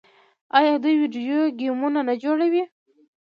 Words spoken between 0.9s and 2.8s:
ویډیو ګیمونه نه جوړوي؟